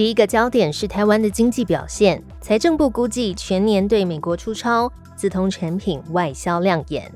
[0.00, 2.22] 第一个焦点是台湾的经济表现。
[2.40, 7.12] 财政部估计全年对美国出超，自通产品外销亮眼。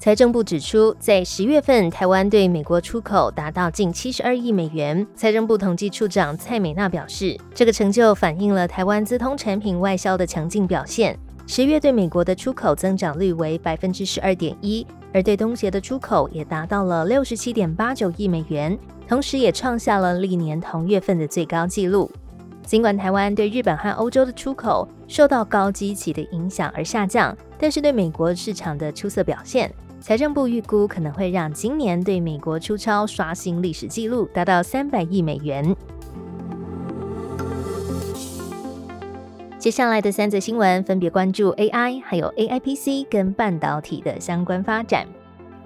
[0.00, 5.06] 财政部指出，在十月份，台湾对美国出口达到近七十二亿美元。
[5.14, 11.16] 财政部统计处长蔡美娜表示，这个成就反映了台湾资通产品外销的强劲表现。
[11.46, 22.10] 十月对美国的出口增长率为百分之十二点一，而对东协的出口也达到了六十七点八九亿美元，同时也创下了历年同月份的最高纪录。
[22.64, 35.76] 尽管台湾对日本和欧洲的出口受到高基期的影响而下降，但是对美国市场的出色表现，财政部预估可能会让今年对美国出超刷新历史纪录，达到三百亿美元。
[39.58, 45.06] 接下来的三则新闻分别关注 AI，还有 AIPC 跟半导体的相关发展。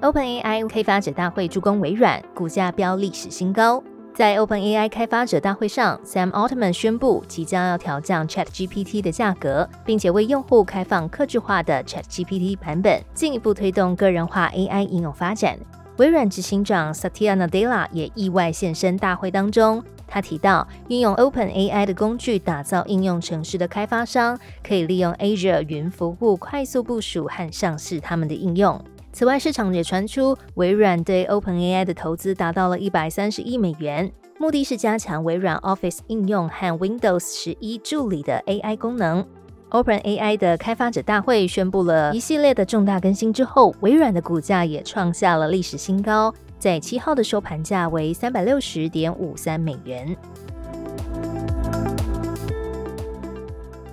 [0.00, 3.82] OpenAI 开发者大会助攻微软，股价飙历史新高。
[4.18, 15.56] 在 OpenAI 开发者大会上，Sam Altman 宣布即将要调降 ChatGPT 的价格，并且为用户开放客制化的 ChatGPT 版本，进一步推动个人化 AI 应用发展。
[15.98, 19.80] 微软执行长 Satya Nadella 也意外现身大会当中。
[20.08, 28.82] 他提到，运用 OpenAI 的工具打造应用程式的开发商，可以利用 Azure 云服务快速部署和上市他们的应用。
[29.12, 39.26] 此外，市场也传出微软对 OpenAI 的投资达到了一百三十亿美元，目的是加强微软 Office 应用和 Windows 十一助理的 AI 功能。
[39.70, 50.16] OpenAI 的开发者大会宣布了一系列的重大更新之后，微软的股价也创下了历史新高，在七号的收盘价为三百六十点五三美元。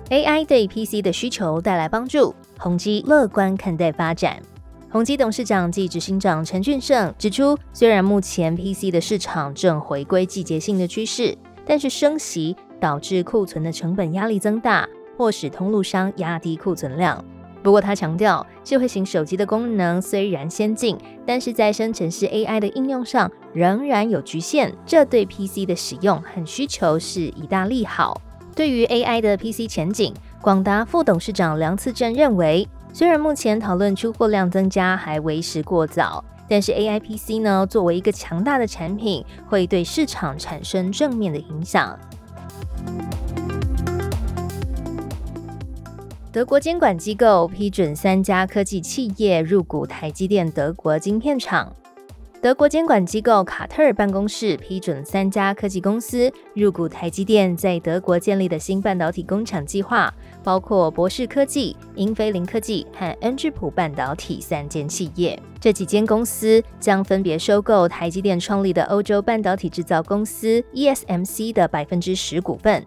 [0.08, 4.40] AI 对 PC 的需求带来帮助，宏基乐观看待发展。
[4.88, 11.36] 宏基董事长暨执行长陈俊胜指出，虽然目前 PC 的市场正回归季节性的趋势，
[11.66, 14.88] 但是升息导致库存的成本压力增大，
[15.18, 17.22] 或使通路商压低库存量。
[17.64, 20.96] 不过他强调，智慧型手机的功能虽然先进，
[21.26, 28.20] 但是在生成式 AI 的应用上仍然有局限，这对 PC 的使用和需求是一大利好。
[28.54, 32.66] 对于 AI 的 PC 前景，广达副董事长梁次正认为。
[32.98, 41.98] 虽然目前讨论出货量增加还为时过早，但是 A I P C 呢，作为一个强大的产品，会对市场产生正面的影响。
[46.32, 51.70] 德国监管机构批准三家科技企业入股台积电德国晶片厂。
[52.46, 60.14] 德国监管机构卡特尔办公室批准三家科技公司入股台积电在德国建立的新半导体工厂计划，
[60.44, 65.36] 包括博士科技、英飞凌科技和恩智浦半导体三间企业。
[65.60, 72.80] 这几间公司将分别收购台积电创立的欧洲半导体制造公司 ESMC 的百分之十股份。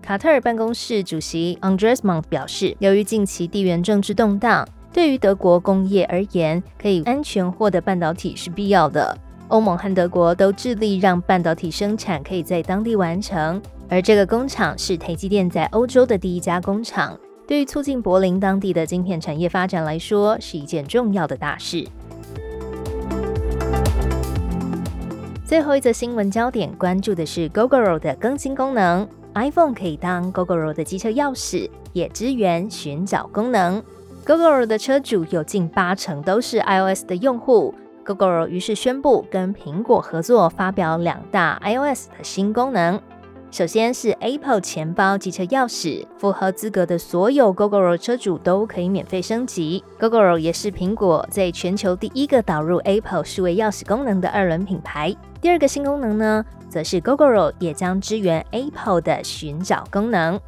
[0.00, 4.64] 卡特尔办公室主席 Andres Mont 表示，由于近期地缘政治动荡。
[4.92, 9.16] 对于德国工业而言，可以安全获得半导体是必要的。
[9.48, 17.18] 欧盟和德国都致力让半导体生产可以在当地完成，而这个工厂是台积电在欧洲的第一家工厂。
[17.46, 21.86] 对于促进柏林当地的晶片产业发展来说，是一件重要的大事。
[25.44, 33.82] 最后一则新闻焦点关注的是 Gogoro 的更新功能，iPhone 可以当 Gogoro 的机车钥匙，也支援寻找功能。
[34.26, 43.00] Google 的车主有近八成都是 iOS 的用户，Google 于是宣布跟苹果合作，发表两大 iOS 的新功能。
[43.50, 49.82] 首先是 Apple 钱包机车钥匙，符合资格的所有 Google 车主都可以免费升级。
[49.98, 55.16] Google 也是苹果在全球第一个导入 Apple 数位钥匙功能的二轮品牌。
[55.40, 60.38] 第二个新功能呢，则是 Google 也将支援 Apple 的寻找功能。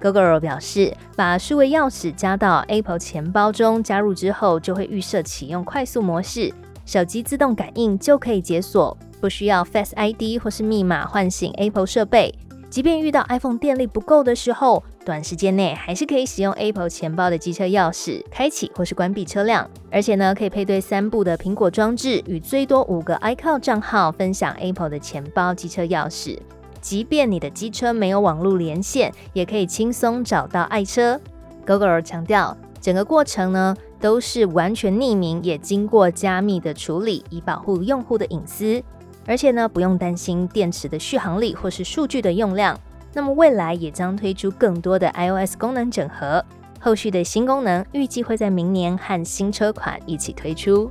[0.00, 6.52] Google 表示，把数位钥匙加到 Apple 钱包中加入之后，就会预设启用快速模式，
[6.86, 12.34] 手机自动感应就可以解锁，不需要 Face ID 或是密码唤醒 Apple 设备。
[12.70, 19.68] 即便遇到 iPhone 电力不够的时候，短时间内还是可以使用 Apple 钱包的机车钥匙开启或是关闭车辆。
[19.90, 26.38] 而且呢，可以配对三部的苹果装置，与最多五个 iCloud 账号分享 Apple 的钱包机车钥匙。
[26.80, 31.20] 即便你的机车没有网络连线，也可以轻松找到爱车。
[31.66, 38.82] Google 强调，整个过程呢都是完全匿名，也经过加密的处理，以保护用户的隐私。
[39.26, 42.78] 而且呢，不用担心电池的续航力或是数据的用量。
[43.12, 46.44] 那么未来也将推出更多的 iOS 功能整合，
[46.80, 50.90] 后续的新功能预计会在明年和新车款一起推出。